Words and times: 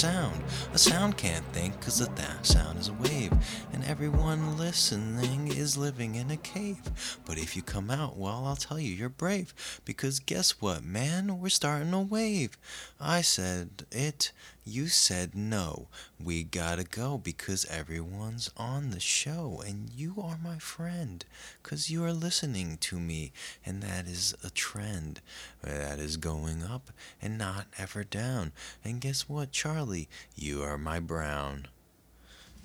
sound. 0.00 0.42
A 0.72 0.78
sound 0.78 1.18
can't 1.18 1.44
think 1.52 1.78
because 1.78 1.98
the 1.98 2.06
th- 2.06 2.46
sound 2.46 2.78
is 2.78 2.88
a 2.88 2.94
wave. 2.94 3.34
And 3.70 3.84
everyone 3.84 4.56
listening 4.56 5.48
is 5.48 5.76
living 5.76 6.14
in 6.14 6.30
a 6.30 6.38
cave. 6.38 6.80
But 7.26 7.36
if 7.36 7.54
you 7.54 7.60
come 7.60 7.90
out, 7.90 8.16
well, 8.16 8.46
I'll 8.46 8.56
tell 8.56 8.80
you, 8.80 8.94
you're 8.94 9.10
brave. 9.10 9.52
Because 9.84 10.18
guess 10.18 10.52
what, 10.52 10.82
man? 10.82 11.38
We're 11.38 11.50
starting 11.50 11.92
a 11.92 12.00
wave. 12.00 12.56
I 12.98 13.20
said 13.20 13.84
it. 13.92 14.32
You 14.70 14.86
said 14.86 15.34
no. 15.34 15.88
We 16.22 16.44
gotta 16.44 16.84
go 16.84 17.18
because 17.18 17.64
everyone's 17.64 18.50
on 18.56 18.90
the 18.90 19.00
show. 19.00 19.64
And 19.66 19.90
you 19.90 20.14
are 20.22 20.38
my 20.40 20.58
friend. 20.58 21.24
Because 21.60 21.90
you 21.90 22.04
are 22.04 22.12
listening 22.12 22.76
to 22.82 23.00
me. 23.00 23.32
And 23.66 23.82
that 23.82 24.06
is 24.06 24.32
a 24.44 24.50
trend. 24.50 25.20
That 25.60 25.98
is 25.98 26.16
going 26.16 26.62
up 26.62 26.92
and 27.20 27.36
not 27.36 27.66
ever 27.78 28.04
down. 28.04 28.52
And 28.84 29.00
guess 29.00 29.28
what, 29.28 29.50
Charlie? 29.50 30.08
You 30.36 30.62
are 30.62 30.78
my 30.78 31.00
brown. 31.00 31.66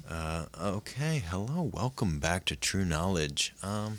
Uh, 0.07 0.45
okay, 0.61 1.23
hello, 1.27 1.71
welcome 1.73 2.19
back 2.19 2.45
to 2.45 2.55
True 2.55 2.85
Knowledge. 2.85 3.55
Um, 3.63 3.97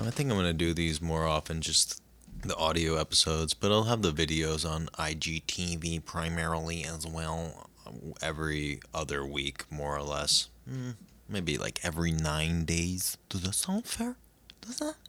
I 0.00 0.10
think 0.10 0.30
I'm 0.30 0.36
gonna 0.36 0.52
do 0.52 0.72
these 0.72 1.02
more 1.02 1.26
often, 1.26 1.60
just 1.60 2.00
the 2.48 2.56
audio 2.56 2.96
episodes, 2.96 3.54
but 3.54 3.70
I'll 3.72 3.84
have 3.84 4.02
the 4.02 4.12
videos 4.12 4.68
on 4.68 4.86
IGTV 4.98 6.04
primarily 6.04 6.84
as 6.84 7.06
well, 7.06 7.68
every 8.22 8.80
other 8.92 9.24
week, 9.24 9.64
more 9.70 9.96
or 9.96 10.02
less. 10.02 10.48
Mm, 10.70 10.94
maybe 11.28 11.56
like 11.58 11.80
every 11.82 12.10
nine 12.12 12.64
days. 12.64 13.16
Does 13.28 13.42
that 13.42 13.54
sound 13.54 13.86
fair? 13.86 14.16
Does 14.60 14.78
that? 14.78 14.94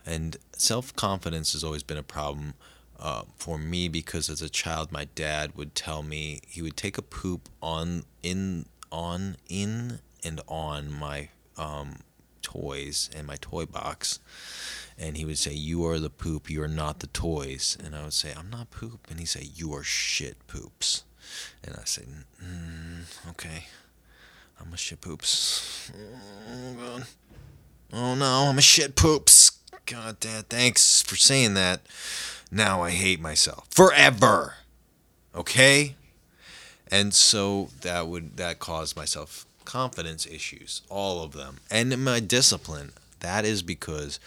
And 0.06 0.38
self 0.58 0.96
confidence 0.96 1.54
has 1.54 1.64
always 1.64 1.84
been 1.84 1.98
a 1.98 2.04
problem 2.04 2.56
uh, 3.00 3.24
for 3.36 3.58
me 3.58 3.90
because 3.90 4.30
as 4.30 4.42
a 4.42 4.50
child, 4.50 4.92
my 4.92 5.06
dad 5.14 5.56
would 5.56 5.76
tell 5.76 6.04
me 6.04 6.40
he 6.48 6.62
would 6.62 6.78
take 6.78 6.98
a 6.98 7.02
poop 7.02 7.50
on 7.62 8.06
in 8.22 8.66
on 8.92 9.38
in 9.50 10.00
and 10.24 10.42
on 10.48 10.92
my 10.92 11.30
um, 11.58 11.98
toys 12.44 13.10
and 13.16 13.26
my 13.26 13.38
toy 13.42 13.66
box 13.66 14.20
and 15.00 15.18
he 15.18 15.26
would 15.26 15.40
say 15.40 15.52
you 15.54 15.84
are 15.88 15.98
the 15.98 16.10
poop 16.10 16.50
you 16.50 16.62
are 16.62 16.68
not 16.68 17.00
the 17.00 17.08
toys 17.08 17.76
and 17.84 17.96
i 17.96 18.04
would 18.04 18.14
say 18.14 18.32
i'm 18.38 18.50
not 18.52 18.70
poop 18.70 19.08
and 19.10 19.20
he'd 19.20 19.26
say 19.26 19.48
you 19.56 19.74
are 19.74 19.84
shit 19.84 20.46
poops 20.46 21.04
and 21.64 21.76
I 21.76 21.84
said, 21.86 22.08
mm, 22.44 23.30
okay, 23.30 23.66
I'm 24.60 24.74
a 24.74 24.78
shit 24.78 25.02
poops. 25.02 25.92
Oh. 26.80 27.04
Oh 27.94 28.16
no, 28.16 28.48
I'm 28.50 28.58
a 28.58 28.62
shit 28.62 28.96
poops. 28.96 29.60
God, 29.86 30.20
damn, 30.20 30.44
thanks 30.44 31.02
for 31.02 31.16
saying 31.16 31.54
that. 31.56 31.82
Now 32.52 32.82
I 32.82 32.92
hate 32.92 33.20
myself 33.20 33.68
forever. 33.70 34.56
Okay? 35.36 35.96
And 36.92 37.14
so 37.14 37.70
that 37.82 38.08
would 38.08 38.38
that 38.38 38.60
caused 38.60 38.96
myself 38.96 39.46
confidence 39.66 40.26
issues, 40.26 40.82
all 40.90 41.24
of 41.24 41.34
them. 41.34 41.58
And 41.70 42.04
my 42.04 42.20
discipline. 42.20 42.94
That 43.20 43.46
is 43.46 43.62
because 43.62 44.20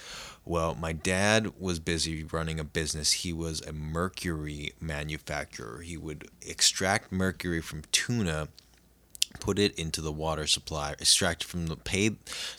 well, 0.46 0.76
my 0.76 0.92
dad 0.92 1.58
was 1.58 1.80
busy 1.80 2.22
running 2.22 2.60
a 2.60 2.64
business. 2.64 3.10
He 3.10 3.32
was 3.32 3.60
a 3.62 3.72
mercury 3.72 4.74
manufacturer. 4.80 5.80
He 5.80 5.96
would 5.96 6.28
extract 6.40 7.10
mercury 7.10 7.60
from 7.60 7.82
tuna, 7.90 8.46
put 9.40 9.58
it 9.58 9.76
into 9.76 10.00
the 10.00 10.12
water 10.12 10.46
supply, 10.46 10.92
extract 10.92 11.42
from 11.42 11.66
the 11.66 11.74
pay, 11.74 12.12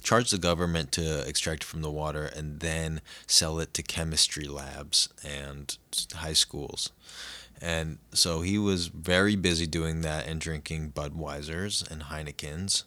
charge 0.04 0.32
the 0.32 0.38
government 0.38 0.92
to 0.92 1.26
extract 1.26 1.64
from 1.64 1.82
the 1.82 1.90
water, 1.90 2.26
and 2.26 2.60
then 2.60 3.00
sell 3.26 3.58
it 3.58 3.74
to 3.76 3.82
chemistry 3.82 4.50
labs 4.50 5.08
and 5.24 5.78
high 6.14 6.34
schools. 6.34 6.92
And 7.62 7.98
so 8.14 8.42
he 8.42 8.58
was 8.58 8.88
very 8.88 9.36
busy 9.36 9.66
doing 9.66 10.02
that 10.02 10.28
and 10.28 10.40
drinking 10.40 10.92
Budweisers 10.92 11.90
and 11.90 12.04
Heinekens. 12.04 12.84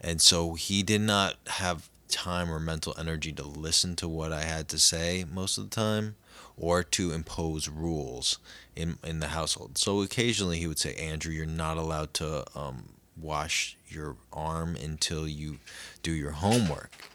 And 0.00 0.20
so 0.20 0.54
he 0.54 0.82
did 0.82 1.00
not 1.00 1.36
have 1.46 1.88
time 2.08 2.50
or 2.50 2.58
mental 2.58 2.94
energy 2.98 3.32
to 3.32 3.42
listen 3.44 3.96
to 3.96 4.08
what 4.08 4.32
I 4.32 4.42
had 4.42 4.68
to 4.68 4.78
say 4.78 5.24
most 5.30 5.56
of 5.56 5.70
the 5.70 5.74
time 5.74 6.16
or 6.56 6.82
to 6.82 7.12
impose 7.12 7.68
rules 7.68 8.38
in 8.76 8.98
in 9.02 9.20
the 9.20 9.28
household. 9.28 9.78
So 9.78 10.02
occasionally 10.02 10.58
he 10.58 10.66
would 10.66 10.78
say, 10.78 10.94
"Andrew, 10.96 11.32
you're 11.32 11.46
not 11.46 11.76
allowed 11.76 12.12
to 12.14 12.44
um, 12.58 12.90
wash 13.16 13.76
your 13.88 14.16
arm 14.32 14.76
until 14.76 15.26
you 15.26 15.58
do 16.02 16.12
your 16.12 16.32
homework," 16.32 17.08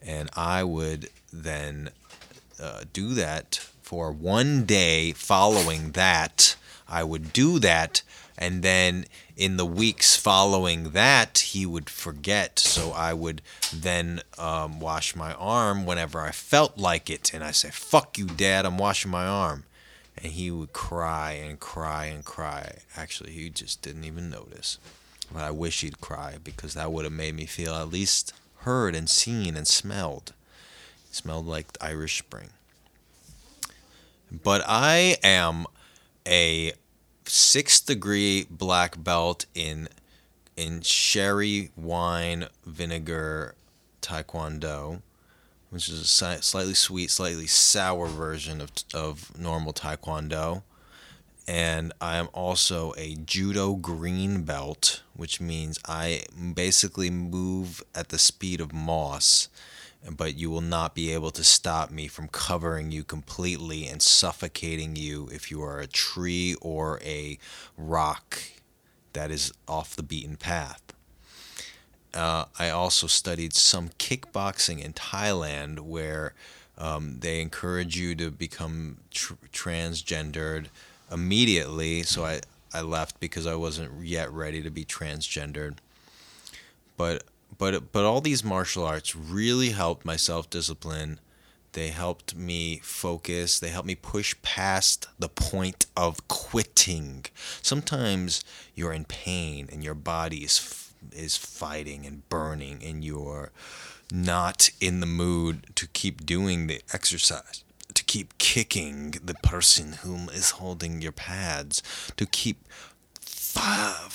and 0.00 0.30
I 0.36 0.62
would 0.64 1.10
then 1.32 1.90
uh, 2.60 2.84
do 2.92 3.14
that 3.14 3.66
for 3.92 4.10
one 4.10 4.64
day. 4.64 5.12
Following 5.12 5.90
that, 5.90 6.56
I 6.88 7.04
would 7.04 7.30
do 7.34 7.58
that, 7.58 8.00
and 8.38 8.62
then 8.62 9.04
in 9.36 9.58
the 9.58 9.66
weeks 9.66 10.16
following 10.16 10.92
that, 10.92 11.36
he 11.52 11.66
would 11.66 11.90
forget. 11.90 12.58
So 12.58 12.92
I 12.92 13.12
would 13.12 13.42
then 13.70 14.22
um, 14.38 14.80
wash 14.80 15.14
my 15.14 15.34
arm 15.34 15.84
whenever 15.84 16.20
I 16.20 16.30
felt 16.30 16.78
like 16.78 17.10
it. 17.10 17.34
And 17.34 17.44
I 17.44 17.50
say, 17.50 17.68
fuck 17.70 18.16
you, 18.16 18.24
dad, 18.24 18.64
I'm 18.64 18.78
washing 18.78 19.10
my 19.10 19.26
arm. 19.26 19.64
And 20.16 20.32
he 20.32 20.50
would 20.50 20.72
cry 20.72 21.32
and 21.32 21.60
cry 21.60 22.06
and 22.06 22.24
cry. 22.24 22.78
Actually, 22.96 23.32
he 23.32 23.50
just 23.50 23.82
didn't 23.82 24.04
even 24.04 24.30
notice. 24.30 24.78
But 25.30 25.42
I 25.42 25.50
wish 25.50 25.82
he'd 25.82 26.00
cry 26.00 26.36
because 26.42 26.72
that 26.72 26.92
would 26.92 27.04
have 27.04 27.12
made 27.12 27.34
me 27.34 27.44
feel 27.44 27.74
at 27.74 27.90
least 27.90 28.32
heard 28.60 28.94
and 28.94 29.10
seen 29.10 29.54
and 29.54 29.68
smelled. 29.68 30.32
It 31.10 31.14
smelled 31.14 31.44
like 31.44 31.66
Irish 31.78 32.16
Spring. 32.16 32.48
But 34.32 34.62
I 34.66 35.18
am 35.22 35.66
a 36.26 36.72
sixth 37.26 37.86
degree 37.86 38.46
black 38.48 39.02
belt 39.02 39.44
in 39.54 39.88
in 40.56 40.80
sherry 40.82 41.70
wine 41.76 42.48
vinegar 42.64 43.54
taekwondo, 44.00 45.02
which 45.70 45.88
is 45.88 46.00
a 46.00 46.42
slightly 46.42 46.74
sweet, 46.74 47.10
slightly 47.10 47.46
sour 47.46 48.06
version 48.08 48.60
of 48.60 48.70
of 48.94 49.38
normal 49.38 49.72
taekwondo. 49.74 50.62
and 51.48 51.92
I 52.00 52.16
am 52.16 52.28
also 52.32 52.94
a 52.96 53.16
judo 53.16 53.74
green 53.74 54.44
belt, 54.44 55.02
which 55.14 55.40
means 55.40 55.78
I 55.86 56.22
basically 56.54 57.10
move 57.10 57.82
at 57.94 58.10
the 58.10 58.18
speed 58.18 58.60
of 58.60 58.72
moss, 58.72 59.48
but 60.10 60.36
you 60.36 60.50
will 60.50 60.60
not 60.60 60.94
be 60.94 61.10
able 61.10 61.30
to 61.30 61.44
stop 61.44 61.90
me 61.90 62.08
from 62.08 62.28
covering 62.28 62.90
you 62.90 63.04
completely 63.04 63.86
and 63.86 64.02
suffocating 64.02 64.96
you 64.96 65.28
if 65.32 65.50
you 65.50 65.62
are 65.62 65.78
a 65.78 65.86
tree 65.86 66.56
or 66.60 67.00
a 67.04 67.38
rock 67.76 68.38
that 69.12 69.30
is 69.30 69.52
off 69.68 69.94
the 69.94 70.02
beaten 70.02 70.36
path. 70.36 70.82
Uh, 72.14 72.44
I 72.58 72.70
also 72.70 73.06
studied 73.06 73.54
some 73.54 73.90
kickboxing 73.98 74.82
in 74.82 74.92
Thailand 74.92 75.80
where 75.80 76.34
um, 76.76 77.18
they 77.20 77.40
encourage 77.40 77.96
you 77.96 78.14
to 78.16 78.30
become 78.30 78.98
tr- 79.10 79.34
transgendered 79.52 80.66
immediately. 81.10 82.02
So 82.02 82.24
I, 82.24 82.40
I 82.74 82.82
left 82.82 83.20
because 83.20 83.46
I 83.46 83.54
wasn't 83.54 84.04
yet 84.04 84.30
ready 84.32 84.62
to 84.62 84.70
be 84.70 84.84
transgendered. 84.84 85.76
But 86.96 87.24
but 87.58 87.92
but 87.92 88.04
all 88.04 88.20
these 88.20 88.44
martial 88.44 88.84
arts 88.84 89.14
really 89.14 89.70
helped 89.70 90.04
my 90.04 90.16
self 90.16 90.50
discipline. 90.50 91.20
They 91.72 91.88
helped 91.88 92.36
me 92.36 92.80
focus. 92.82 93.58
They 93.58 93.70
helped 93.70 93.88
me 93.88 93.94
push 93.94 94.34
past 94.42 95.08
the 95.18 95.28
point 95.28 95.86
of 95.96 96.28
quitting. 96.28 97.24
Sometimes 97.62 98.44
you're 98.74 98.92
in 98.92 99.06
pain 99.06 99.68
and 99.72 99.82
your 99.82 99.94
body 99.94 100.38
is 100.38 100.90
is 101.12 101.36
fighting 101.36 102.06
and 102.06 102.28
burning 102.28 102.82
and 102.84 103.04
you're 103.04 103.50
not 104.10 104.70
in 104.80 105.00
the 105.00 105.06
mood 105.06 105.66
to 105.74 105.86
keep 105.88 106.26
doing 106.26 106.66
the 106.66 106.82
exercise 106.92 107.64
to 107.94 108.04
keep 108.04 108.36
kicking 108.38 109.14
the 109.22 109.34
person 109.42 109.94
whom 110.02 110.28
is 110.30 110.52
holding 110.52 111.02
your 111.02 111.12
pads, 111.12 111.82
to 112.16 112.26
keep 112.26 112.66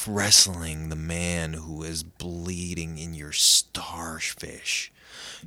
wrestling 0.08 0.90
the 0.90 0.96
man 0.96 1.54
who 1.54 1.84
is 1.84 2.04
bleeding 2.04 2.98
in 2.98 3.14
your 3.14 3.32
starfish. 3.32 4.92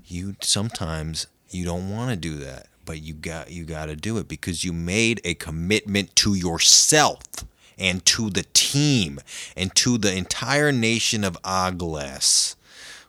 You 0.06 0.36
sometimes 0.40 1.26
you 1.50 1.64
don't 1.64 1.90
want 1.90 2.10
to 2.10 2.16
do 2.16 2.36
that, 2.36 2.66
but 2.84 3.02
you 3.02 3.14
got 3.14 3.50
you 3.50 3.64
got 3.64 3.86
to 3.86 3.96
do 3.96 4.18
it 4.18 4.28
because 4.28 4.64
you 4.64 4.72
made 4.72 5.20
a 5.24 5.34
commitment 5.34 6.14
to 6.16 6.34
yourself 6.34 7.22
and 7.78 8.04
to 8.04 8.30
the 8.30 8.44
team 8.52 9.20
and 9.56 9.74
to 9.76 9.96
the 9.96 10.14
entire 10.14 10.70
nation 10.70 11.24
of 11.24 11.38
Agles, 11.44 12.56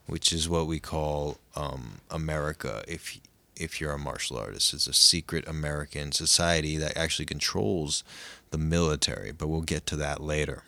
which 0.08 0.32
is 0.32 0.48
what 0.48 0.68
we 0.68 0.80
call 0.80 1.38
um, 1.56 2.00
America. 2.10 2.84
If 2.88 3.20
if 3.56 3.80
you're 3.80 3.94
a 3.94 4.00
martial 4.00 4.38
artist. 4.38 4.74
It's 4.74 4.88
a 4.88 4.94
secret 4.94 5.48
American 5.48 6.12
society 6.12 6.78
that 6.78 6.98
actually 6.98 7.26
controls 7.28 8.04
the 8.50 8.58
military, 8.58 9.32
but 9.32 9.48
we'll 9.48 9.62
get 9.62 9.86
to 9.88 9.96
that 9.98 10.20
later. 10.22 10.64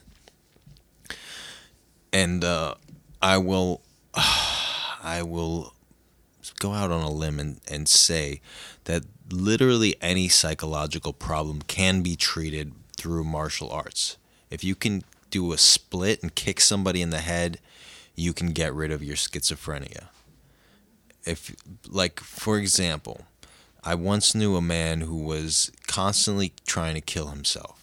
And 2.13 2.43
uh, 2.43 2.75
I 3.21 3.37
will, 3.37 3.81
I 4.15 5.21
will 5.23 5.73
go 6.59 6.71
out 6.71 6.91
on 6.91 7.01
a 7.01 7.11
limb 7.11 7.39
and, 7.39 7.59
and 7.69 7.89
say 7.89 8.39
that 8.85 9.03
literally 9.29 9.95
any 10.01 10.29
psychological 10.29 11.11
problem 11.11 11.61
can 11.63 12.01
be 12.01 12.15
treated 12.15 12.71
through 12.95 13.25
martial 13.25 13.69
arts. 13.69 14.17
If 14.49 14.63
you 14.63 14.75
can 14.75 15.03
do 15.29 15.51
a 15.51 15.57
split 15.57 16.21
and 16.21 16.33
kick 16.33 16.61
somebody 16.61 17.01
in 17.01 17.09
the 17.09 17.19
head, 17.19 17.59
you 18.15 18.31
can 18.31 18.51
get 18.51 18.73
rid 18.73 18.91
of 18.91 19.03
your 19.03 19.15
schizophrenia 19.17 20.07
if 21.25 21.55
like 21.87 22.19
for 22.19 22.57
example, 22.57 23.21
I 23.83 23.95
once 23.95 24.35
knew 24.35 24.55
a 24.55 24.61
man 24.61 25.01
who 25.01 25.17
was 25.17 25.71
constantly 25.87 26.53
trying 26.65 26.95
to 26.95 27.01
kill 27.01 27.27
himself. 27.27 27.82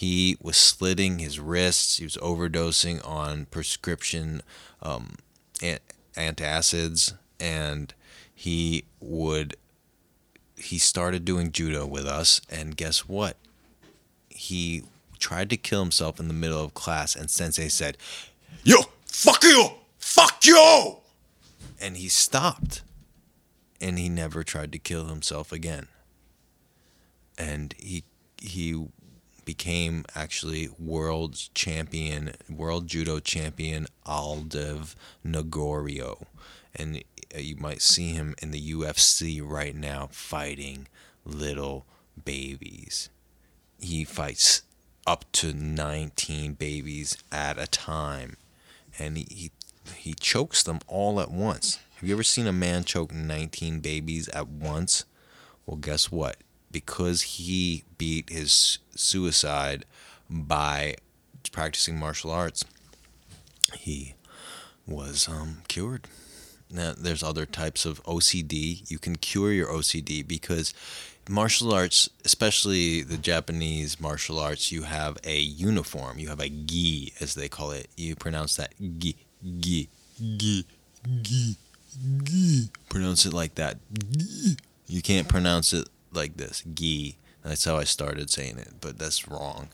He 0.00 0.38
was 0.40 0.56
slitting 0.56 1.18
his 1.18 1.38
wrists. 1.38 1.98
He 1.98 2.04
was 2.04 2.16
overdosing 2.16 3.06
on 3.06 3.44
prescription 3.44 4.40
um, 4.80 5.16
antacids, 6.16 7.12
and 7.38 7.92
he 8.34 8.84
would. 8.98 9.56
He 10.56 10.78
started 10.78 11.26
doing 11.26 11.52
judo 11.52 11.86
with 11.86 12.06
us, 12.06 12.40
and 12.48 12.78
guess 12.78 13.00
what? 13.06 13.36
He 14.30 14.84
tried 15.18 15.50
to 15.50 15.58
kill 15.58 15.82
himself 15.82 16.18
in 16.18 16.28
the 16.28 16.34
middle 16.34 16.64
of 16.64 16.72
class, 16.72 17.14
and 17.14 17.28
Sensei 17.28 17.68
said, 17.68 17.98
"Yo, 18.64 18.78
fuck 19.04 19.44
you, 19.44 19.68
fuck 19.98 20.46
you." 20.46 20.96
and 21.78 21.98
he 21.98 22.08
stopped 22.08 22.82
and 23.80 23.98
he 23.98 24.08
never 24.08 24.44
tried 24.44 24.70
to 24.70 24.78
kill 24.78 25.06
himself 25.06 25.50
again 25.50 25.88
and 27.38 27.74
he 27.78 28.04
he 28.40 28.86
became 29.50 30.04
actually 30.14 30.68
world 30.78 31.36
champion 31.54 32.32
world 32.48 32.86
judo 32.86 33.18
champion 33.18 33.84
Aldev 34.06 34.94
Nagorio 35.26 36.24
and 36.72 37.02
uh, 37.34 37.38
you 37.38 37.56
might 37.56 37.82
see 37.82 38.12
him 38.12 38.36
in 38.40 38.52
the 38.52 38.72
UFC 38.72 39.40
right 39.42 39.74
now 39.74 40.08
fighting 40.12 40.86
little 41.24 41.84
babies 42.24 43.08
he 43.80 44.04
fights 44.04 44.62
up 45.04 45.24
to 45.32 45.52
19 45.52 46.52
babies 46.54 47.18
at 47.32 47.58
a 47.58 47.66
time 47.66 48.36
and 49.00 49.16
he, 49.18 49.26
he 49.28 49.50
he 49.96 50.14
chokes 50.14 50.62
them 50.62 50.78
all 50.86 51.20
at 51.20 51.30
once. 51.30 51.80
Have 51.96 52.08
you 52.08 52.14
ever 52.14 52.22
seen 52.22 52.46
a 52.46 52.52
man 52.52 52.84
choke 52.84 53.12
19 53.12 53.80
babies 53.80 54.28
at 54.28 54.46
once? 54.46 55.04
Well, 55.66 55.78
guess 55.78 56.12
what? 56.12 56.36
Because 56.70 57.22
he 57.22 57.84
beat 57.98 58.30
his 58.30 58.78
suicide 58.94 59.84
by 60.28 60.96
practicing 61.52 61.98
martial 61.98 62.30
arts, 62.30 62.64
he 63.74 64.14
was 64.86 65.28
um, 65.28 65.62
cured. 65.68 66.06
Now, 66.70 66.94
there's 66.96 67.22
other 67.22 67.46
types 67.46 67.84
of 67.84 68.02
OCD. 68.04 68.88
You 68.88 68.98
can 68.98 69.16
cure 69.16 69.52
your 69.52 69.66
OCD 69.68 70.26
because 70.26 70.72
martial 71.28 71.72
arts, 71.74 72.08
especially 72.24 73.02
the 73.02 73.16
Japanese 73.16 74.00
martial 74.00 74.38
arts, 74.38 74.70
you 74.70 74.82
have 74.82 75.18
a 75.24 75.38
uniform. 75.40 76.20
You 76.20 76.28
have 76.28 76.38
a 76.40 76.48
gi, 76.48 77.12
as 77.20 77.34
they 77.34 77.48
call 77.48 77.72
it. 77.72 77.88
You 77.96 78.14
pronounce 78.14 78.54
that 78.56 78.72
gi 78.78 79.16
Gi. 79.42 79.88
Gi. 80.18 80.66
Gi. 81.22 81.56
Gi. 82.24 82.68
Pronounce 82.88 83.24
it 83.24 83.32
like 83.32 83.54
that. 83.54 83.78
You 84.86 85.00
can't 85.02 85.28
pronounce 85.28 85.72
it 85.72 85.88
like 86.12 86.36
this. 86.36 86.62
Gi. 86.74 87.16
That's 87.44 87.64
how 87.64 87.76
I 87.76 87.84
started 87.84 88.28
saying 88.30 88.58
it, 88.58 88.74
but 88.80 88.98
that's 88.98 89.28
wrong. 89.28 89.68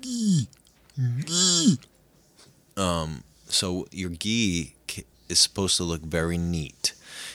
Gi. 0.00 0.48
Gi. 1.24 1.78
Um, 2.76 3.24
so 3.48 3.86
your 3.90 4.10
gi 4.10 4.74
is 5.28 5.38
supposed 5.38 5.76
to 5.76 5.84
look 5.84 6.02
very 6.02 6.38
neat. 6.38 6.92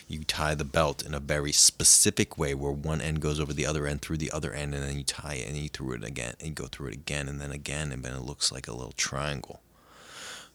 You 0.08 0.24
tie 0.24 0.56
the 0.56 0.66
belt 0.66 1.06
in 1.06 1.14
a 1.14 1.20
very 1.20 1.52
specific 1.52 2.38
way 2.38 2.54
where 2.54 2.72
one 2.72 3.02
end 3.02 3.22
goes 3.22 3.40
over 3.40 3.54
the 3.54 3.66
other 3.66 3.86
end 3.86 4.02
through 4.02 4.18
the 4.18 4.32
other 4.32 4.54
end, 4.54 4.74
and 4.74 4.84
then 4.84 4.98
you 4.98 5.04
tie 5.04 5.36
it 5.36 5.48
and 5.48 5.58
you 5.58 5.70
through 5.70 5.94
it 5.94 6.04
again, 6.04 6.36
and 6.40 6.50
you 6.50 6.54
go 6.54 6.68
through 6.68 6.88
it 6.88 6.96
again, 6.96 7.28
and 7.28 7.40
then 7.40 7.52
again, 7.52 7.92
and 7.92 8.04
then 8.04 8.14
it 8.14 8.22
looks 8.22 8.52
like 8.52 8.68
a 8.68 8.74
little 8.74 8.94
triangle. 8.94 9.62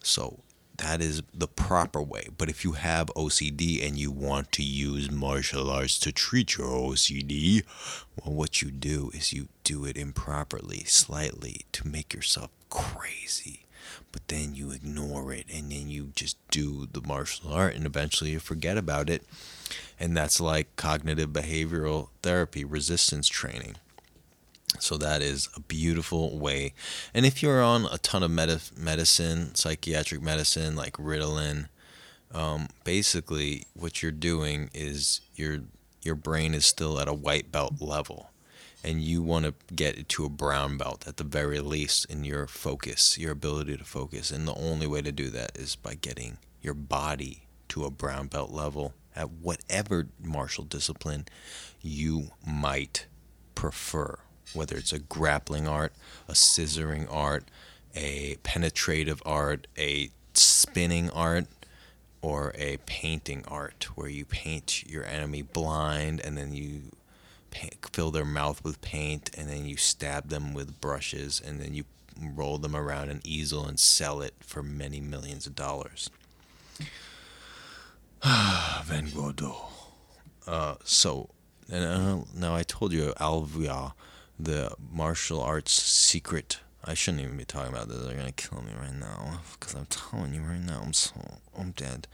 So 0.03 0.39
that 0.77 1.01
is 1.01 1.23
the 1.33 1.47
proper 1.47 2.01
way. 2.01 2.27
But 2.37 2.49
if 2.49 2.63
you 2.63 2.73
have 2.73 3.07
OCD 3.15 3.85
and 3.85 3.97
you 3.97 4.11
want 4.11 4.51
to 4.53 4.63
use 4.63 5.11
martial 5.11 5.69
arts 5.69 5.99
to 5.99 6.11
treat 6.11 6.57
your 6.57 6.67
OCD, 6.67 7.63
well, 8.15 8.35
what 8.35 8.61
you 8.61 8.71
do 8.71 9.11
is 9.13 9.33
you 9.33 9.47
do 9.63 9.85
it 9.85 9.97
improperly, 9.97 10.83
slightly, 10.85 11.61
to 11.71 11.87
make 11.87 12.13
yourself 12.13 12.49
crazy. 12.69 13.61
But 14.11 14.27
then 14.27 14.55
you 14.55 14.71
ignore 14.71 15.33
it 15.33 15.45
and 15.53 15.71
then 15.71 15.89
you 15.89 16.11
just 16.15 16.37
do 16.49 16.87
the 16.91 17.01
martial 17.01 17.53
art 17.53 17.75
and 17.75 17.85
eventually 17.85 18.31
you 18.31 18.39
forget 18.39 18.77
about 18.77 19.09
it. 19.09 19.23
And 19.99 20.15
that's 20.15 20.39
like 20.39 20.75
cognitive 20.75 21.29
behavioral 21.29 22.09
therapy, 22.21 22.63
resistance 22.63 23.27
training. 23.27 23.75
So 24.81 24.97
that 24.97 25.21
is 25.21 25.49
a 25.55 25.59
beautiful 25.59 26.37
way. 26.37 26.73
And 27.13 27.25
if 27.25 27.41
you're 27.41 27.61
on 27.61 27.85
a 27.91 27.97
ton 27.97 28.23
of 28.23 28.31
med- 28.31 28.61
medicine, 28.77 29.55
psychiatric 29.55 30.21
medicine 30.21 30.75
like 30.75 30.93
Ritalin, 30.93 31.67
um, 32.33 32.67
basically 32.83 33.65
what 33.73 34.01
you're 34.01 34.11
doing 34.11 34.69
is 34.73 35.21
your 35.35 35.59
your 36.01 36.15
brain 36.15 36.53
is 36.53 36.65
still 36.65 36.99
at 36.99 37.07
a 37.07 37.13
white 37.13 37.51
belt 37.51 37.81
level, 37.81 38.29
and 38.83 39.01
you 39.01 39.23
want 39.23 39.45
to 39.45 39.53
get 39.73 39.97
it 39.97 40.07
to 40.09 40.25
a 40.25 40.29
brown 40.29 40.77
belt 40.77 41.07
at 41.07 41.17
the 41.17 41.23
very 41.23 41.59
least 41.59 42.05
in 42.05 42.23
your 42.23 42.45
focus, 42.45 43.17
your 43.17 43.31
ability 43.31 43.75
to 43.77 43.83
focus. 43.83 44.29
And 44.29 44.47
the 44.47 44.53
only 44.53 44.85
way 44.85 45.01
to 45.01 45.11
do 45.11 45.29
that 45.31 45.57
is 45.57 45.75
by 45.75 45.95
getting 45.95 46.37
your 46.61 46.75
body 46.75 47.47
to 47.69 47.85
a 47.85 47.91
brown 47.91 48.27
belt 48.27 48.51
level 48.51 48.93
at 49.15 49.31
whatever 49.31 50.07
martial 50.21 50.63
discipline 50.63 51.25
you 51.81 52.31
might 52.45 53.07
prefer 53.55 54.19
whether 54.53 54.75
it's 54.75 54.93
a 54.93 54.99
grappling 54.99 55.67
art, 55.67 55.93
a 56.27 56.33
scissoring 56.33 57.07
art, 57.11 57.45
a 57.95 58.37
penetrative 58.43 59.21
art, 59.25 59.67
a 59.77 60.09
spinning 60.33 61.09
art, 61.11 61.45
or 62.21 62.53
a 62.57 62.77
painting 62.85 63.43
art 63.47 63.87
where 63.95 64.09
you 64.09 64.25
paint 64.25 64.83
your 64.87 65.05
enemy 65.05 65.41
blind 65.43 66.19
and 66.19 66.37
then 66.37 66.53
you 66.53 66.81
paint, 67.51 67.75
fill 67.93 68.11
their 68.11 68.25
mouth 68.25 68.63
with 68.63 68.81
paint, 68.81 69.29
and 69.37 69.49
then 69.49 69.65
you 69.65 69.77
stab 69.77 70.29
them 70.29 70.53
with 70.53 70.81
brushes, 70.81 71.41
and 71.43 71.59
then 71.61 71.73
you 71.73 71.85
roll 72.19 72.57
them 72.57 72.75
around 72.75 73.09
an 73.09 73.21
easel 73.23 73.65
and 73.65 73.79
sell 73.79 74.21
it 74.21 74.33
for 74.39 74.63
many 74.63 74.99
millions 74.99 75.47
of 75.47 75.55
dollars. 75.55 76.09
Van 78.23 79.09
Gogh. 79.13 79.67
Uh, 80.47 80.75
so, 80.83 81.29
and 81.71 81.85
uh, 81.85 82.25
now 82.35 82.55
I 82.55 82.63
told 82.63 82.91
you 82.91 83.13
Alvia, 83.19 83.93
the 84.39 84.73
martial 84.91 85.41
arts 85.41 85.71
secret. 85.71 86.59
I 86.83 86.93
shouldn't 86.93 87.23
even 87.23 87.37
be 87.37 87.45
talking 87.45 87.73
about 87.73 87.87
this. 87.87 87.97
They're 87.97 88.15
gonna 88.15 88.31
kill 88.31 88.61
me 88.61 88.71
right 88.79 88.93
now 88.93 89.39
because 89.53 89.73
I'm 89.73 89.87
telling 89.87 90.33
you 90.33 90.41
right 90.41 90.63
now 90.63 90.81
I'm 90.83 90.93
so 90.93 91.13
I'm 91.57 91.71
dead. 91.71 92.07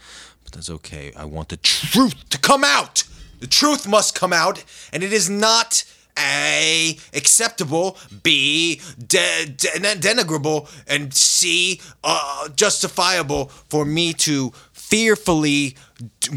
But 0.43 0.53
that's 0.53 0.69
okay. 0.69 1.11
I 1.15 1.25
want 1.25 1.49
the 1.49 1.57
truth 1.57 2.29
to 2.29 2.37
come 2.37 2.63
out. 2.63 3.03
The 3.39 3.47
truth 3.47 3.87
must 3.87 4.13
come 4.13 4.33
out, 4.33 4.63
and 4.93 5.03
it 5.03 5.11
is 5.11 5.29
not 5.29 5.83
a 6.17 6.97
acceptable, 7.13 7.97
B 8.23 8.81
de- 8.97 9.45
de- 9.45 9.95
denigrable, 9.95 10.69
and 10.87 11.13
C 11.13 11.81
uh, 12.03 12.49
justifiable 12.49 13.47
for 13.47 13.85
me 13.85 14.13
to 14.13 14.51
fearfully 14.91 15.75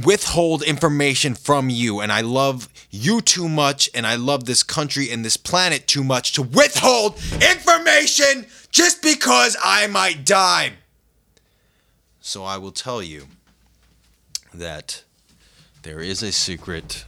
withhold 0.04 0.62
information 0.62 1.34
from 1.34 1.68
you. 1.68 2.00
And 2.00 2.12
I 2.12 2.20
love 2.20 2.68
you 2.90 3.20
too 3.20 3.48
much, 3.48 3.90
and 3.94 4.06
I 4.06 4.14
love 4.14 4.44
this 4.44 4.62
country 4.62 5.10
and 5.10 5.24
this 5.24 5.36
planet 5.36 5.88
too 5.88 6.04
much 6.04 6.32
to 6.34 6.42
withhold 6.42 7.20
information 7.34 8.46
just 8.70 9.02
because 9.02 9.56
I 9.62 9.88
might 9.88 10.24
die. 10.24 10.74
So 12.20 12.44
I 12.44 12.56
will 12.56 12.72
tell 12.72 13.02
you 13.02 13.26
that 14.54 15.02
there 15.82 16.00
is 16.00 16.22
a 16.22 16.32
secret 16.32 17.04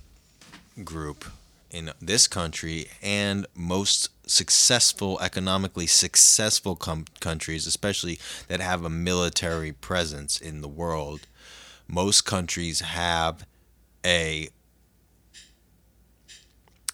group 0.84 1.24
in 1.70 1.92
this 2.00 2.26
country 2.26 2.88
and 3.02 3.46
most 3.54 4.10
successful, 4.28 5.18
economically 5.20 5.86
successful 5.86 6.74
com- 6.74 7.04
countries, 7.20 7.66
especially 7.66 8.18
that 8.48 8.60
have 8.60 8.84
a 8.84 8.90
military 8.90 9.72
presence 9.72 10.40
in 10.40 10.60
the 10.60 10.68
world, 10.68 11.20
most 11.88 12.22
countries 12.22 12.80
have 12.80 13.46
a 14.04 14.48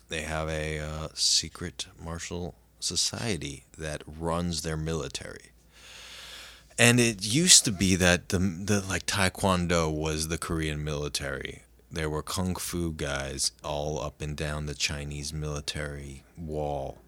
they 0.08 0.22
have 0.22 0.48
a 0.48 0.78
uh, 0.78 1.08
secret 1.14 1.86
martial 2.02 2.54
society 2.80 3.64
that 3.78 4.02
runs 4.06 4.62
their 4.62 4.76
military. 4.76 5.52
And 6.78 7.00
it 7.00 7.24
used 7.24 7.64
to 7.64 7.72
be 7.72 7.96
that 7.96 8.28
the, 8.28 8.38
the 8.38 8.80
like 8.80 9.06
Taekwondo 9.06 9.90
was 9.90 10.28
the 10.28 10.36
Korean 10.38 10.84
military 10.84 11.62
there 11.92 12.08
were 12.08 12.22
kung 12.22 12.54
fu 12.54 12.92
guys 12.92 13.52
all 13.62 14.00
up 14.00 14.22
and 14.22 14.34
down 14.34 14.64
the 14.64 14.74
Chinese 14.74 15.32
military 15.32 16.24
wall. 16.38 16.98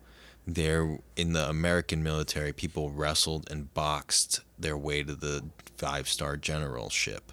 There, 0.47 0.99
in 1.17 1.33
the 1.33 1.49
American 1.49 2.03
military, 2.03 2.53
people 2.53 2.91
wrestled 2.91 3.51
and 3.51 3.73
boxed 3.73 4.41
their 4.59 4.77
way 4.77 5.03
to 5.03 5.15
the 5.15 5.45
five 5.79 6.07
star 6.07 6.37
generalship. 6.37 7.33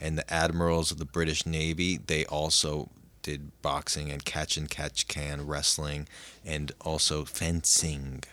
And 0.00 0.16
the 0.16 0.32
admirals 0.32 0.90
of 0.90 0.98
the 0.98 1.04
British 1.04 1.44
Navy, 1.44 1.98
they 1.98 2.24
also 2.24 2.88
did 3.22 3.50
boxing 3.60 4.10
and 4.10 4.24
catch 4.24 4.56
and 4.56 4.70
catch 4.70 5.06
can 5.08 5.46
wrestling 5.46 6.08
and 6.44 6.72
also 6.80 7.24
fencing. 7.24 8.24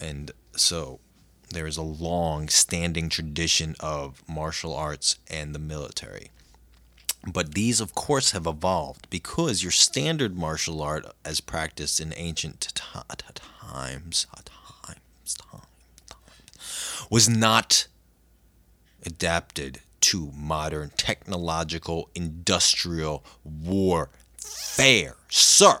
And 0.00 0.30
so 0.54 1.00
there 1.50 1.66
is 1.66 1.76
a 1.76 1.82
long 1.82 2.48
standing 2.48 3.08
tradition 3.08 3.74
of 3.80 4.22
martial 4.28 4.74
arts 4.74 5.18
and 5.28 5.54
the 5.54 5.58
military. 5.58 6.30
But 7.26 7.54
these, 7.54 7.80
of 7.80 7.94
course, 7.94 8.30
have 8.30 8.46
evolved 8.46 9.08
because 9.10 9.62
your 9.62 9.72
standard 9.72 10.36
martial 10.36 10.80
art, 10.80 11.06
as 11.24 11.40
practiced 11.40 11.98
in 11.98 12.12
ancient 12.16 12.60
times, 12.74 13.04
times, 13.34 14.26
times, 14.44 15.36
was 17.10 17.28
not 17.28 17.88
adapted 19.04 19.80
to 20.06 20.30
modern 20.36 20.90
technological 20.96 22.08
industrial 22.14 23.24
warfare. 23.42 25.16
Sir, 25.28 25.80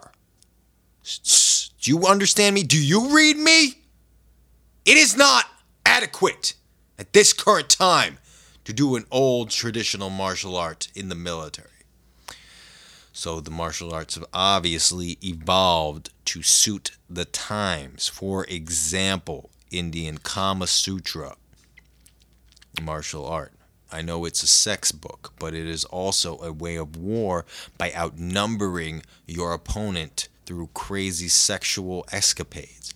do 1.80 1.90
you 1.90 2.04
understand 2.06 2.56
me? 2.56 2.64
Do 2.64 2.84
you 2.84 3.14
read 3.14 3.36
me? 3.36 3.82
It 4.84 4.96
is 4.96 5.16
not 5.16 5.44
adequate 5.84 6.54
at 6.98 7.12
this 7.12 7.32
current 7.32 7.68
time 7.68 8.18
to 8.64 8.72
do 8.72 8.96
an 8.96 9.04
old 9.12 9.50
traditional 9.50 10.10
martial 10.10 10.56
art 10.56 10.88
in 10.96 11.08
the 11.08 11.14
military. 11.14 11.68
So 13.12 13.38
the 13.40 13.52
martial 13.52 13.94
arts 13.94 14.16
have 14.16 14.26
obviously 14.34 15.18
evolved 15.22 16.10
to 16.24 16.42
suit 16.42 16.96
the 17.08 17.24
times. 17.24 18.08
For 18.08 18.44
example, 18.46 19.50
Indian 19.70 20.18
Kama 20.18 20.66
Sutra 20.66 21.36
martial 22.82 23.24
art. 23.24 23.52
I 23.92 24.02
know 24.02 24.24
it's 24.24 24.42
a 24.42 24.48
sex 24.48 24.92
book, 24.92 25.32
but 25.38 25.54
it 25.54 25.66
is 25.66 25.84
also 25.84 26.38
a 26.40 26.52
way 26.52 26.76
of 26.76 26.96
war 26.96 27.44
by 27.78 27.92
outnumbering 27.92 29.02
your 29.26 29.52
opponent 29.52 30.28
through 30.44 30.70
crazy 30.74 31.28
sexual 31.28 32.04
escapades. 32.10 32.94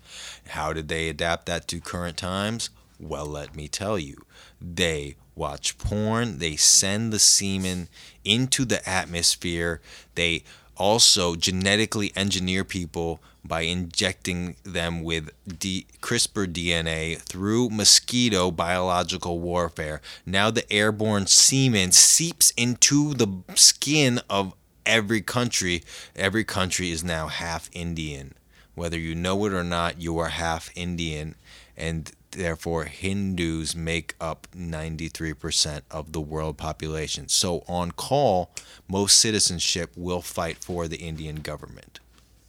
How 0.48 0.72
did 0.72 0.88
they 0.88 1.08
adapt 1.08 1.46
that 1.46 1.68
to 1.68 1.80
current 1.80 2.16
times? 2.16 2.70
Well, 2.98 3.26
let 3.26 3.54
me 3.54 3.68
tell 3.68 3.98
you. 3.98 4.24
They 4.60 5.16
watch 5.34 5.78
porn, 5.78 6.38
they 6.38 6.56
send 6.56 7.12
the 7.12 7.18
semen 7.18 7.88
into 8.24 8.64
the 8.64 8.86
atmosphere. 8.88 9.80
They 10.14 10.44
also 10.76 11.36
genetically 11.36 12.12
engineer 12.16 12.64
people 12.64 13.20
by 13.44 13.62
injecting 13.62 14.56
them 14.64 15.02
with 15.02 15.30
D- 15.46 15.86
CRISPR 16.00 16.52
DNA 16.52 17.18
through 17.18 17.70
mosquito 17.70 18.50
biological 18.50 19.40
warfare. 19.40 20.00
Now 20.26 20.50
the 20.50 20.70
airborne 20.72 21.26
semen 21.26 21.92
seeps 21.92 22.50
into 22.56 23.14
the 23.14 23.28
skin 23.54 24.20
of 24.28 24.54
every 24.84 25.22
country. 25.22 25.82
Every 26.16 26.44
country 26.44 26.90
is 26.90 27.02
now 27.02 27.28
half 27.28 27.70
Indian. 27.72 28.34
Whether 28.74 28.98
you 28.98 29.14
know 29.14 29.44
it 29.46 29.52
or 29.52 29.64
not, 29.64 30.00
you 30.00 30.18
are 30.18 30.28
half 30.28 30.70
Indian. 30.76 31.34
And 31.76 32.12
Therefore, 32.32 32.84
Hindus 32.84 33.74
make 33.74 34.14
up 34.20 34.46
93% 34.56 35.82
of 35.90 36.12
the 36.12 36.20
world 36.20 36.56
population. 36.56 37.28
So, 37.28 37.64
on 37.66 37.90
call, 37.90 38.52
most 38.88 39.18
citizenship 39.18 39.90
will 39.96 40.22
fight 40.22 40.58
for 40.58 40.86
the 40.86 40.98
Indian 40.98 41.36
government. 41.36 41.98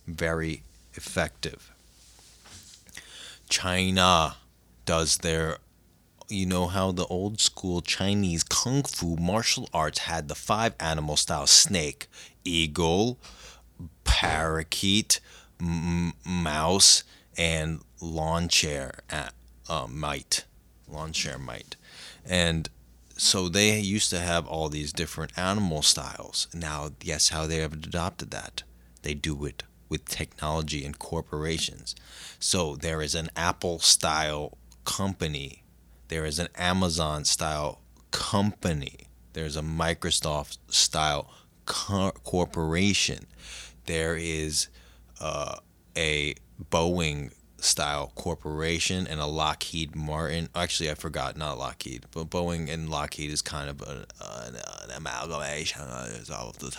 Very 0.05 0.63
effective. 0.93 1.71
China 3.49 4.37
does 4.85 5.17
their 5.17 5.57
you 6.29 6.45
know 6.45 6.67
how 6.67 6.91
the 6.93 7.05
old 7.07 7.41
school 7.41 7.81
Chinese 7.81 8.43
kung 8.43 8.83
fu 8.83 9.17
martial 9.17 9.67
arts 9.73 9.99
had 9.99 10.29
the 10.29 10.35
five 10.35 10.73
animal 10.79 11.17
style 11.17 11.45
snake, 11.45 12.07
eagle, 12.45 13.19
parakeet, 14.05 15.19
m- 15.59 16.13
mouse, 16.25 17.03
and 17.37 17.81
lawn 17.99 18.47
chair 18.47 18.99
uh, 19.11 19.87
might, 19.89 20.45
lawn 20.87 21.11
chair 21.11 21.37
might. 21.37 21.75
And 22.25 22.69
so 23.17 23.49
they 23.49 23.77
used 23.79 24.09
to 24.11 24.19
have 24.19 24.47
all 24.47 24.69
these 24.69 24.93
different 24.93 25.37
animal 25.37 25.81
styles. 25.81 26.47
Now, 26.53 26.91
guess 26.99 27.29
how 27.29 27.45
they 27.45 27.57
have 27.57 27.73
adopted 27.73 28.31
that? 28.31 28.63
They 29.01 29.13
do 29.13 29.45
it 29.45 29.63
with 29.91 30.05
technology 30.05 30.85
and 30.85 30.97
corporations. 30.97 31.93
So 32.39 32.77
there 32.77 33.01
is 33.01 33.13
an 33.13 33.29
Apple 33.35 33.77
style 33.79 34.57
company, 34.85 35.63
there 36.07 36.25
is 36.25 36.39
an 36.39 36.47
Amazon 36.55 37.25
style 37.25 37.81
company, 38.09 39.07
there's 39.33 39.57
a 39.57 39.61
Microsoft 39.61 40.57
style 40.69 41.29
co- 41.65 42.13
corporation, 42.23 43.27
there 43.85 44.15
is 44.15 44.69
uh, 45.19 45.57
a 45.97 46.35
Boeing 46.71 47.33
style 47.61 48.11
corporation 48.15 49.07
and 49.07 49.19
a 49.19 49.25
Lockheed 49.25 49.95
Martin. 49.95 50.49
Actually, 50.55 50.91
I 50.91 50.95
forgot, 50.95 51.37
not 51.37 51.57
Lockheed, 51.57 52.05
but 52.11 52.29
Boeing 52.29 52.69
and 52.69 52.89
Lockheed 52.89 53.31
is 53.31 53.41
kind 53.41 53.69
of 53.69 53.81
a, 53.81 54.05
an, 54.47 54.55
an 54.55 54.91
amalgamation 54.97 55.81
of 55.81 56.57
the. 56.59 56.75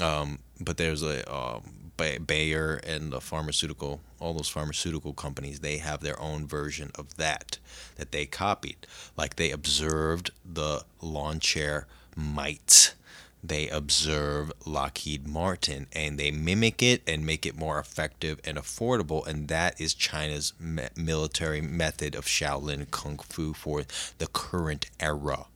Um, 0.00 0.38
but 0.60 0.78
there's 0.78 1.02
a 1.02 1.30
um, 1.32 1.62
Bayer 1.96 2.80
and 2.84 3.12
the 3.12 3.20
pharmaceutical, 3.20 4.00
all 4.18 4.34
those 4.34 4.48
pharmaceutical 4.48 5.12
companies, 5.12 5.60
they 5.60 5.78
have 5.78 6.00
their 6.00 6.18
own 6.20 6.46
version 6.46 6.90
of 6.94 7.16
that 7.16 7.58
that 7.96 8.12
they 8.12 8.26
copied. 8.26 8.86
Like 9.16 9.36
they 9.36 9.50
observed 9.50 10.30
the 10.44 10.84
lawn 11.00 11.38
chair 11.40 11.86
mites 12.16 12.94
they 13.42 13.68
observe 13.68 14.52
Lockheed 14.64 15.26
Martin 15.26 15.88
and 15.92 16.18
they 16.18 16.30
mimic 16.30 16.82
it 16.82 17.02
and 17.06 17.26
make 17.26 17.44
it 17.44 17.56
more 17.56 17.78
effective 17.78 18.40
and 18.44 18.56
affordable. 18.56 19.26
And 19.26 19.48
that 19.48 19.80
is 19.80 19.94
China's 19.94 20.52
me- 20.60 20.88
military 20.96 21.60
method 21.60 22.14
of 22.14 22.26
Shaolin 22.26 22.90
Kung 22.90 23.18
Fu 23.18 23.52
for 23.52 23.82
the 24.18 24.28
current 24.28 24.90
era. 25.00 25.46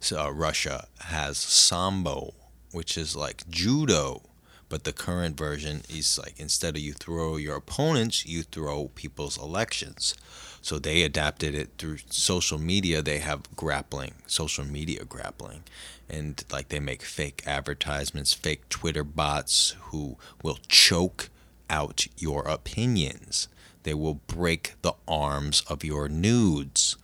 So, 0.00 0.20
uh, 0.20 0.30
Russia 0.30 0.88
has 1.00 1.38
sambo, 1.38 2.34
which 2.72 2.98
is 2.98 3.14
like 3.14 3.48
judo, 3.48 4.22
but 4.68 4.84
the 4.84 4.92
current 4.92 5.38
version 5.38 5.82
is 5.88 6.18
like 6.18 6.38
instead 6.38 6.76
of 6.76 6.82
you 6.82 6.92
throw 6.92 7.36
your 7.36 7.56
opponents, 7.56 8.26
you 8.26 8.42
throw 8.42 8.88
people's 8.88 9.38
elections. 9.38 10.14
So 10.66 10.80
they 10.80 11.02
adapted 11.02 11.54
it 11.54 11.70
through 11.78 11.98
social 12.10 12.58
media. 12.58 13.00
They 13.00 13.20
have 13.20 13.54
grappling, 13.54 14.14
social 14.26 14.64
media 14.64 15.04
grappling, 15.04 15.62
and 16.10 16.42
like 16.50 16.70
they 16.70 16.80
make 16.80 17.02
fake 17.02 17.44
advertisements, 17.46 18.34
fake 18.34 18.68
Twitter 18.68 19.04
bots 19.04 19.76
who 19.78 20.16
will 20.42 20.58
choke 20.66 21.30
out 21.70 22.08
your 22.18 22.42
opinions. 22.48 23.46
They 23.84 23.94
will 23.94 24.14
break 24.14 24.74
the 24.82 24.94
arms 25.06 25.62
of 25.68 25.84
your 25.84 26.08
nudes. 26.08 26.96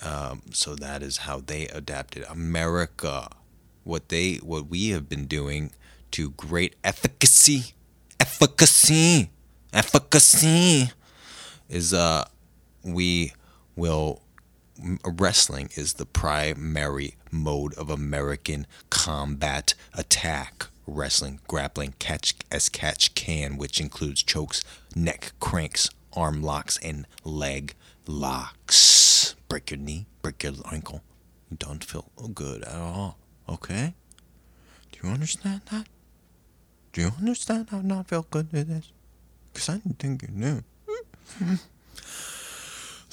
Um, 0.00 0.42
so 0.50 0.74
that 0.74 1.00
is 1.00 1.18
how 1.18 1.38
they 1.46 1.68
adapted 1.68 2.24
America. 2.28 3.28
What 3.84 4.08
they, 4.08 4.38
what 4.42 4.66
we 4.66 4.88
have 4.88 5.08
been 5.08 5.26
doing 5.26 5.70
to 6.10 6.30
great 6.30 6.74
efficacy, 6.82 7.74
efficacy, 8.18 9.30
efficacy, 9.72 10.90
is 11.68 11.94
uh, 11.94 12.24
we 12.82 13.32
will 13.76 14.22
wrestling 15.04 15.70
is 15.76 15.94
the 15.94 16.06
primary 16.06 17.16
mode 17.30 17.74
of 17.74 17.90
American 17.90 18.66
combat 18.88 19.74
attack. 19.94 20.66
Wrestling, 20.86 21.38
grappling, 21.46 21.94
catch 22.00 22.34
as 22.50 22.68
catch 22.68 23.14
can, 23.14 23.56
which 23.56 23.80
includes 23.80 24.22
chokes, 24.24 24.64
neck 24.96 25.32
cranks, 25.38 25.88
arm 26.14 26.42
locks, 26.42 26.78
and 26.82 27.06
leg 27.22 27.74
locks. 28.06 29.36
Break 29.48 29.70
your 29.70 29.78
knee, 29.78 30.06
break 30.22 30.42
your 30.42 30.54
ankle. 30.72 31.02
You 31.48 31.58
don't 31.58 31.84
feel 31.84 32.10
good 32.34 32.64
at 32.64 32.74
all. 32.74 33.18
Okay? 33.48 33.94
Do 34.90 35.06
you 35.06 35.12
understand 35.14 35.60
that? 35.70 35.86
Do 36.92 37.02
you 37.02 37.12
understand 37.18 37.68
how 37.70 37.82
not 37.82 38.08
feel 38.08 38.26
good 38.28 38.48
it 38.52 38.68
is? 38.68 38.90
Because 39.52 39.68
I 39.68 39.74
didn't 39.74 39.98
think 40.00 40.22
you 40.22 40.28
knew. 40.32 40.62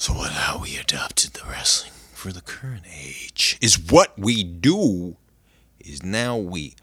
so, 0.00 0.12
what 0.12 0.30
how 0.30 0.60
we 0.62 0.76
adopted 0.76 1.32
the 1.32 1.42
wrestling 1.50 1.90
for 2.12 2.32
the 2.32 2.40
current 2.40 2.84
age 2.86 3.58
is 3.60 3.76
what 3.90 4.16
we 4.16 4.44
do 4.44 5.16
is 5.80 6.04
now 6.04 6.36
we 6.36 6.76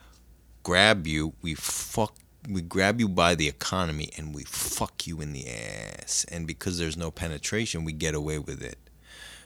grab 0.63 1.07
you, 1.07 1.31
we 1.41 1.53
fuck 1.53 2.13
we 2.49 2.61
grab 2.61 2.99
you 2.99 3.07
by 3.07 3.33
the 3.33 3.47
economy 3.47 4.09
and 4.17 4.35
we 4.35 4.43
fuck 4.43 5.07
you 5.07 5.21
in 5.21 5.31
the 5.31 5.47
ass. 5.47 6.25
And 6.29 6.45
because 6.45 6.77
there's 6.77 6.97
no 6.97 7.09
penetration, 7.09 7.85
we 7.85 7.93
get 7.93 8.15
away 8.15 8.37
with 8.37 8.61
it. 8.61 8.77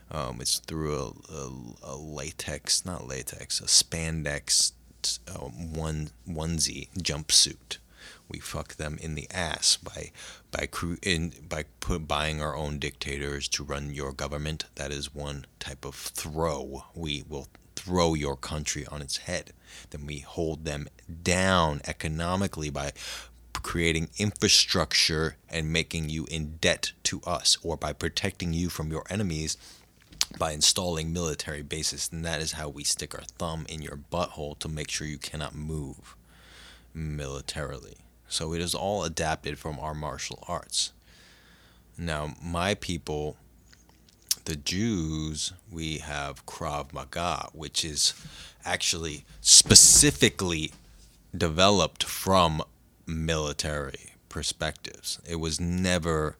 Um, 0.10 0.42
it's 0.42 0.58
through 0.58 0.96
a, 0.96 1.34
a, 1.34 1.52
a, 1.84 1.96
latex, 1.96 2.84
not 2.84 3.08
latex, 3.08 3.62
a 3.62 3.66
spandex 3.66 4.72
uh, 5.28 5.34
one 5.42 6.10
onesie 6.28 6.90
jumpsuit. 6.98 7.78
We 8.29 8.39
fuck 8.39 8.75
them 8.75 8.98
in 9.01 9.15
the 9.15 9.27
ass 9.31 9.77
by 9.77 10.12
by 10.51 10.67
in, 11.01 11.33
by 11.48 11.65
put, 11.79 12.07
buying 12.07 12.41
our 12.41 12.55
own 12.55 12.79
dictators 12.79 13.48
to 13.50 13.63
run 13.63 13.93
your 13.93 14.13
government. 14.13 14.65
That 14.75 14.91
is 14.91 15.13
one 15.13 15.45
type 15.59 15.83
of 15.86 15.95
throw. 15.95 16.86
We 16.93 17.24
will 17.27 17.48
throw 17.75 18.13
your 18.13 18.36
country 18.36 18.86
on 18.88 19.01
its 19.01 19.17
head. 19.17 19.51
Then 19.89 20.05
we 20.05 20.19
hold 20.19 20.65
them 20.65 20.88
down 21.24 21.81
economically 21.88 22.69
by 22.69 22.91
creating 23.53 24.09
infrastructure 24.17 25.37
and 25.50 25.74
making 25.74 26.09
you 26.09 26.25
in 26.29 26.57
debt 26.57 26.92
to 27.03 27.22
us, 27.25 27.57
or 27.63 27.77
by 27.77 27.94
protecting 27.94 28.53
you 28.53 28.70
from 28.70 28.92
your 28.92 29.03
enemies 29.09 29.57
by 30.37 30.51
installing 30.51 31.11
military 31.11 31.61
bases. 31.61 32.09
And 32.11 32.24
that 32.25 32.42
is 32.42 32.53
how 32.53 32.70
we 32.70 32.83
stick 32.83 33.15
our 33.15 33.24
thumb 33.37 33.65
in 33.68 33.81
your 33.81 33.98
butthole 33.98 34.57
to 34.59 34.68
make 34.68 34.92
sure 34.92 35.07
you 35.07 35.18
cannot 35.18 35.55
move 35.55 36.15
militarily. 36.94 37.98
So 38.29 38.53
it 38.53 38.61
is 38.61 38.74
all 38.75 39.03
adapted 39.03 39.57
from 39.57 39.79
our 39.79 39.94
martial 39.94 40.44
arts. 40.48 40.94
Now, 41.98 42.35
my 42.42 42.75
people, 42.75 43.35
the 44.46 44.55
Jews, 44.55 45.51
we 45.70 45.98
have 45.98 46.46
Krav 46.46 46.94
Maga, 46.94 47.50
which 47.53 47.83
is 47.83 48.13
actually 48.63 49.25
specifically 49.42 50.72
developed 51.35 52.03
from 52.03 52.61
military 53.05 54.13
perspectives. 54.29 55.20
It 55.27 55.37
was 55.37 55.59
never 55.59 56.37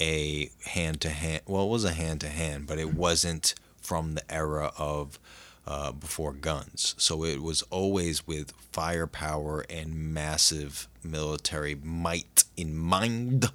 a 0.00 0.50
hand 0.64 1.00
to 1.02 1.10
hand. 1.10 1.42
Well, 1.46 1.64
it 1.64 1.70
was 1.70 1.84
a 1.84 1.92
hand 1.92 2.20
to 2.22 2.28
hand, 2.28 2.66
but 2.66 2.78
it 2.78 2.94
wasn't 2.94 3.54
from 3.80 4.14
the 4.14 4.32
era 4.32 4.72
of 4.78 5.18
uh, 5.66 5.92
before 5.92 6.32
guns. 6.32 6.94
So 6.98 7.24
it 7.24 7.42
was 7.42 7.62
always 7.62 8.26
with 8.26 8.52
firepower 8.72 9.64
and 9.70 10.14
massive 10.14 10.88
military 11.04 11.74
might 11.74 12.44
in 12.56 12.76
mind. 12.76 13.46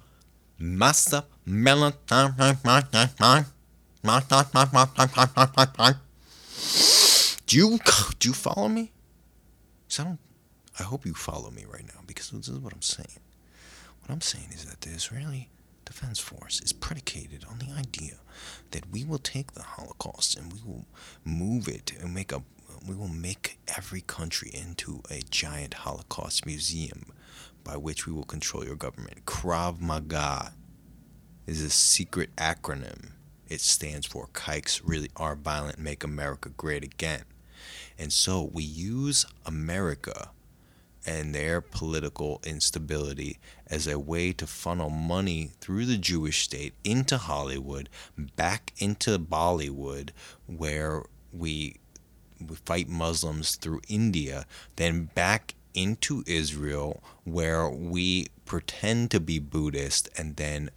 Master 0.58 1.24
military. 1.44 2.32
Do 7.46 7.56
you 7.56 7.78
do 8.18 8.28
you 8.28 8.34
follow 8.34 8.68
me? 8.68 8.92
I 9.98 10.04
don't. 10.04 10.18
I 10.78 10.82
hope 10.82 11.06
you 11.06 11.14
follow 11.14 11.50
me 11.50 11.64
right 11.70 11.84
now 11.86 12.00
because 12.06 12.30
this 12.30 12.48
is 12.48 12.58
what 12.58 12.72
I'm 12.72 12.82
saying. 12.82 13.18
What 14.00 14.10
I'm 14.12 14.20
saying 14.20 14.48
is 14.52 14.64
that 14.66 14.80
the 14.80 14.90
Israeli 14.90 15.48
Defense 15.88 16.18
Force 16.18 16.60
is 16.60 16.74
predicated 16.74 17.46
on 17.50 17.58
the 17.60 17.72
idea 17.72 18.16
that 18.72 18.90
we 18.92 19.04
will 19.04 19.18
take 19.18 19.52
the 19.52 19.62
Holocaust 19.62 20.36
and 20.36 20.52
we 20.52 20.60
will 20.62 20.84
move 21.24 21.66
it 21.66 21.94
and 21.98 22.12
make 22.12 22.30
a 22.30 22.42
we 22.86 22.94
will 22.94 23.08
make 23.08 23.58
every 23.74 24.02
country 24.02 24.50
into 24.52 25.02
a 25.10 25.22
giant 25.30 25.72
Holocaust 25.72 26.44
museum 26.44 27.06
by 27.64 27.78
which 27.78 28.06
we 28.06 28.12
will 28.12 28.24
control 28.24 28.66
your 28.66 28.76
government. 28.76 29.24
Krav 29.24 29.80
Maga 29.80 30.52
is 31.46 31.62
a 31.62 31.70
secret 31.70 32.36
acronym. 32.36 33.12
It 33.48 33.62
stands 33.62 34.06
for 34.06 34.28
Kikes 34.34 34.82
Really 34.84 35.10
Are 35.16 35.36
Violent, 35.36 35.78
Make 35.78 36.04
America 36.04 36.50
Great 36.50 36.84
Again. 36.84 37.24
And 37.98 38.12
so 38.12 38.50
we 38.52 38.62
use 38.62 39.24
America 39.46 40.30
and 41.06 41.34
their 41.34 41.60
political 41.60 42.40
instability 42.44 43.38
as 43.66 43.86
a 43.86 43.98
way 43.98 44.32
to 44.32 44.46
funnel 44.46 44.90
money 44.90 45.50
through 45.60 45.86
the 45.86 45.98
Jewish 45.98 46.42
state 46.42 46.74
into 46.84 47.16
Hollywood, 47.18 47.88
back 48.36 48.72
into 48.78 49.18
Bollywood, 49.18 50.10
where 50.46 51.04
we, 51.32 51.76
we 52.40 52.56
fight 52.64 52.88
Muslims 52.88 53.56
through 53.56 53.80
India, 53.88 54.46
then 54.76 55.10
back 55.14 55.54
into 55.74 56.24
Israel, 56.26 57.02
where 57.24 57.68
we 57.68 58.26
pretend 58.44 59.10
to 59.10 59.20
be 59.20 59.38
Buddhist, 59.38 60.08
and 60.16 60.36
then 60.36 60.70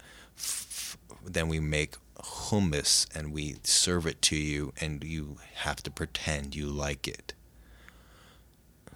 then 1.24 1.48
we 1.48 1.60
make 1.60 1.94
hummus 2.16 3.06
and 3.16 3.32
we 3.32 3.56
serve 3.62 4.06
it 4.06 4.22
to 4.22 4.36
you, 4.36 4.72
and 4.80 5.02
you 5.04 5.38
have 5.54 5.82
to 5.82 5.90
pretend 5.90 6.54
you 6.54 6.66
like 6.66 7.08
it. 7.08 7.34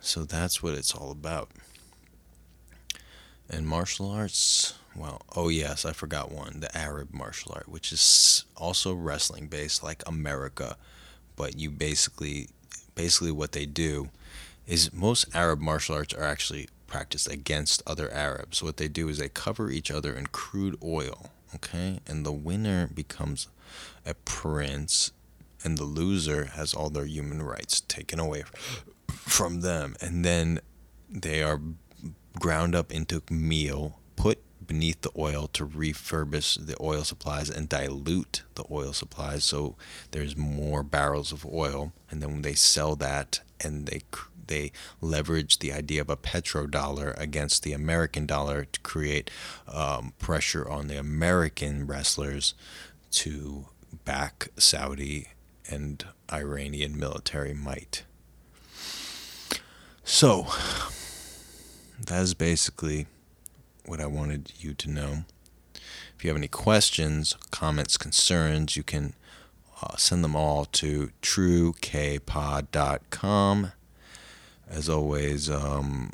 So 0.06 0.22
that's 0.22 0.62
what 0.62 0.74
it's 0.74 0.94
all 0.94 1.10
about. 1.10 1.50
And 3.50 3.66
martial 3.66 4.08
arts, 4.08 4.74
well, 4.94 5.20
oh 5.34 5.48
yes, 5.48 5.84
I 5.84 5.92
forgot 5.92 6.30
one 6.30 6.60
the 6.60 6.74
Arab 6.78 7.12
martial 7.12 7.52
art, 7.56 7.68
which 7.68 7.92
is 7.92 8.44
also 8.56 8.94
wrestling 8.94 9.48
based 9.48 9.82
like 9.82 10.04
America, 10.06 10.76
but 11.34 11.58
you 11.58 11.72
basically, 11.72 12.48
basically 12.94 13.32
what 13.32 13.50
they 13.50 13.66
do 13.66 14.10
is 14.64 14.92
most 14.92 15.26
Arab 15.34 15.60
martial 15.60 15.96
arts 15.96 16.14
are 16.14 16.22
actually 16.22 16.68
practiced 16.86 17.28
against 17.28 17.82
other 17.84 18.08
Arabs. 18.12 18.62
What 18.62 18.76
they 18.76 18.88
do 18.88 19.08
is 19.08 19.18
they 19.18 19.28
cover 19.28 19.72
each 19.72 19.90
other 19.90 20.14
in 20.14 20.26
crude 20.28 20.78
oil, 20.84 21.30
okay? 21.52 21.98
And 22.06 22.24
the 22.24 22.32
winner 22.32 22.86
becomes 22.86 23.48
a 24.06 24.14
prince, 24.14 25.10
and 25.64 25.76
the 25.76 25.84
loser 25.84 26.44
has 26.44 26.74
all 26.74 26.90
their 26.90 27.06
human 27.06 27.42
rights 27.42 27.80
taken 27.80 28.20
away 28.20 28.44
from 29.08 29.60
them. 29.60 29.96
And 30.00 30.24
then 30.24 30.60
they 31.08 31.42
are 31.42 31.60
ground 32.38 32.74
up 32.74 32.92
into 32.92 33.22
meal, 33.30 34.00
put 34.16 34.42
beneath 34.66 35.00
the 35.02 35.10
oil 35.16 35.48
to 35.48 35.66
refurbish 35.66 36.66
the 36.66 36.76
oil 36.80 37.04
supplies 37.04 37.48
and 37.48 37.68
dilute 37.68 38.42
the 38.56 38.64
oil 38.70 38.92
supplies 38.92 39.44
so 39.44 39.76
there's 40.10 40.36
more 40.36 40.82
barrels 40.82 41.30
of 41.30 41.46
oil 41.46 41.92
and 42.10 42.20
then 42.20 42.32
when 42.32 42.42
they 42.42 42.54
sell 42.54 42.96
that 42.96 43.40
and 43.60 43.86
they 43.86 44.00
they 44.46 44.70
leverage 45.00 45.58
the 45.58 45.72
idea 45.72 46.00
of 46.00 46.10
a 46.10 46.16
petrodollar 46.16 47.18
against 47.20 47.62
the 47.62 47.72
American 47.72 48.26
dollar 48.26 48.64
to 48.64 48.80
create 48.80 49.30
um, 49.68 50.12
pressure 50.18 50.68
on 50.68 50.86
the 50.86 50.98
American 50.98 51.86
wrestlers 51.86 52.54
to 53.10 53.66
back 54.04 54.48
Saudi 54.56 55.28
and 55.68 56.04
Iranian 56.32 56.98
military 56.98 57.54
might. 57.54 58.04
So, 60.08 60.46
that 61.98 62.22
is 62.22 62.34
basically 62.34 63.08
what 63.86 64.00
I 64.00 64.06
wanted 64.06 64.52
you 64.56 64.72
to 64.72 64.88
know. 64.88 65.24
If 65.74 66.22
you 66.22 66.30
have 66.30 66.36
any 66.36 66.46
questions, 66.46 67.34
comments, 67.50 67.98
concerns, 67.98 68.76
you 68.76 68.84
can 68.84 69.14
uh, 69.82 69.96
send 69.96 70.22
them 70.22 70.36
all 70.36 70.64
to 70.66 71.10
truekpod.com. 71.22 73.72
As 74.70 74.88
always, 74.88 75.50
um, 75.50 76.12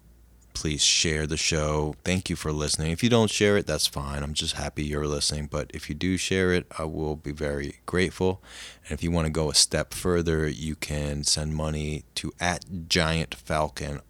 please 0.62 0.84
share 0.84 1.26
the 1.26 1.36
show. 1.36 1.96
Thank 2.04 2.30
you 2.30 2.36
for 2.36 2.52
listening. 2.52 2.92
If 2.92 3.02
you 3.02 3.10
don't 3.10 3.28
share 3.28 3.56
it, 3.56 3.66
that's 3.66 3.88
fine. 3.88 4.22
I'm 4.22 4.32
just 4.32 4.54
happy 4.54 4.84
you're 4.84 5.08
listening. 5.08 5.48
But 5.50 5.72
if 5.74 5.88
you 5.88 5.94
do 5.96 6.16
share 6.16 6.52
it, 6.52 6.68
I 6.78 6.84
will 6.84 7.16
be 7.16 7.32
very 7.32 7.80
grateful. 7.84 8.40
And 8.84 8.92
if 8.92 9.02
you 9.02 9.10
want 9.10 9.26
to 9.26 9.32
go 9.32 9.50
a 9.50 9.56
step 9.56 9.92
further, 9.92 10.46
you 10.46 10.76
can 10.76 11.24
send 11.24 11.56
money 11.56 12.04
to 12.14 12.32
at 12.38 12.86
Giant 12.86 13.34
Falcon 13.34 14.02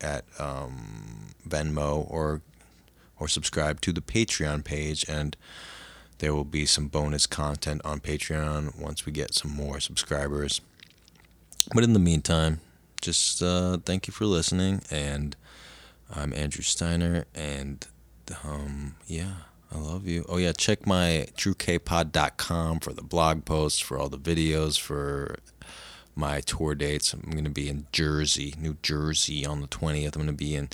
at 0.00 0.24
um, 0.38 1.30
Venmo 1.44 2.08
or 2.08 2.40
or 3.18 3.26
subscribe 3.26 3.80
to 3.80 3.92
the 3.92 4.00
Patreon 4.00 4.62
page 4.62 5.04
and 5.08 5.36
there 6.18 6.32
will 6.32 6.44
be 6.44 6.66
some 6.66 6.86
bonus 6.86 7.26
content 7.26 7.82
on 7.84 7.98
Patreon 7.98 8.78
once 8.78 9.04
we 9.04 9.10
get 9.10 9.34
some 9.34 9.50
more 9.50 9.80
subscribers. 9.80 10.60
But 11.74 11.82
in 11.82 11.94
the 11.94 11.98
meantime, 11.98 12.60
just 13.02 13.42
uh, 13.42 13.78
thank 13.84 14.06
you 14.06 14.12
for 14.12 14.24
listening 14.24 14.82
and 14.88 15.34
I'm 16.14 16.32
Andrew 16.32 16.62
Steiner, 16.62 17.24
and 17.34 17.84
um, 18.44 18.94
yeah, 19.06 19.32
I 19.72 19.78
love 19.78 20.06
you. 20.06 20.24
Oh 20.28 20.36
yeah, 20.36 20.52
check 20.52 20.86
my 20.86 21.26
truekpod.com 21.36 22.80
for 22.80 22.92
the 22.92 23.02
blog 23.02 23.44
posts, 23.44 23.80
for 23.80 23.98
all 23.98 24.08
the 24.08 24.18
videos, 24.18 24.78
for 24.78 25.36
my 26.14 26.40
tour 26.40 26.74
dates. 26.74 27.12
I'm 27.12 27.30
going 27.30 27.44
to 27.44 27.50
be 27.50 27.68
in 27.68 27.86
Jersey, 27.92 28.54
New 28.58 28.76
Jersey 28.82 29.44
on 29.44 29.60
the 29.60 29.66
20th. 29.66 30.14
I'm 30.14 30.22
going 30.22 30.26
to 30.28 30.32
be 30.32 30.54
in 30.54 30.68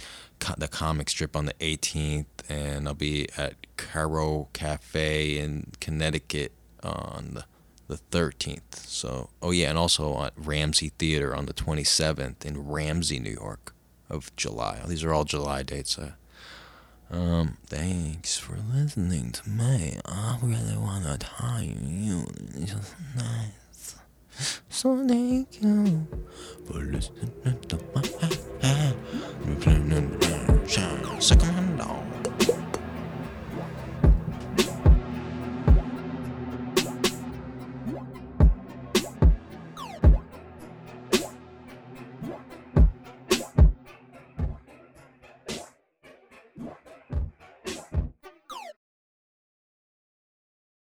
the 0.58 0.68
comic 0.68 1.08
strip 1.08 1.34
on 1.34 1.46
the 1.46 1.54
18th, 1.54 2.26
and 2.48 2.86
I'll 2.86 2.94
be 2.94 3.28
at 3.36 3.54
Caro 3.78 4.48
Cafe 4.52 5.38
in 5.38 5.72
Connecticut 5.80 6.52
on 6.82 7.30
the 7.34 7.44
the 7.88 7.98
13th. 8.10 8.86
So, 8.86 9.28
oh 9.42 9.50
yeah, 9.50 9.68
and 9.68 9.76
also 9.76 10.22
at 10.22 10.32
Ramsey 10.36 10.92
Theater 10.98 11.34
on 11.34 11.44
the 11.44 11.52
27th 11.52 12.44
in 12.44 12.66
Ramsey, 12.66 13.18
New 13.18 13.32
York 13.32 13.71
of 14.12 14.34
July. 14.36 14.80
These 14.86 15.02
are 15.02 15.12
all 15.12 15.24
July 15.24 15.62
dates. 15.62 15.98
Uh, 15.98 16.12
um, 17.10 17.56
thanks 17.66 18.38
for 18.38 18.56
listening 18.72 19.32
to 19.32 19.48
me. 19.48 19.98
I 20.06 20.38
really 20.42 20.76
want 20.76 21.04
to 21.04 21.18
tell 21.18 21.62
you 21.62 22.26
it's 22.54 22.72
just 22.72 22.94
nice. 23.16 23.96
So 24.68 25.06
thank 25.06 25.62
you 25.62 26.06
for 26.66 26.78
listening 26.78 27.60
to 27.68 27.78
my. 27.94 28.02
Second 31.22 31.80